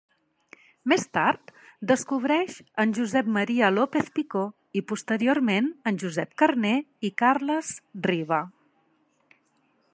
[0.93, 1.51] Més tard,
[1.91, 2.55] descobreix
[2.85, 4.43] en Josep Maria López-Picó
[4.81, 6.75] i posteriorment, en Josep Carner
[7.11, 7.73] i Carles
[8.09, 8.45] Riba.